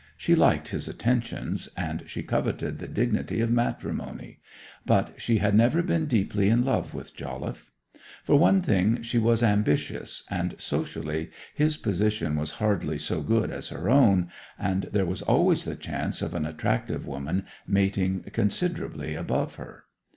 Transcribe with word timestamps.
She 0.17 0.33
liked 0.33 0.69
his 0.69 0.87
attentions, 0.87 1.69
and 1.77 2.01
she 2.07 2.23
coveted 2.23 2.79
the 2.79 2.87
dignity 2.87 3.39
of 3.39 3.51
matrimony; 3.51 4.39
but 4.83 5.11
she 5.21 5.37
had 5.37 5.53
never 5.53 5.83
been 5.83 6.07
deeply 6.07 6.49
in 6.49 6.65
love 6.65 6.95
with 6.95 7.15
Jolliffe. 7.15 7.71
For 8.23 8.35
one 8.35 8.61
thing, 8.63 9.03
she 9.03 9.19
was 9.19 9.43
ambitious, 9.43 10.23
and 10.27 10.59
socially 10.59 11.29
his 11.53 11.77
position 11.77 12.35
was 12.35 12.49
hardly 12.57 12.97
so 12.97 13.21
good 13.21 13.51
as 13.51 13.67
her 13.69 13.91
own, 13.91 14.31
and 14.57 14.89
there 14.91 15.05
was 15.05 15.21
always 15.21 15.65
the 15.65 15.75
chance 15.75 16.23
of 16.23 16.33
an 16.33 16.47
attractive 16.47 17.05
woman 17.05 17.45
mating 17.67 18.23
considerably 18.33 19.13
above 19.13 19.53
her. 19.61 19.83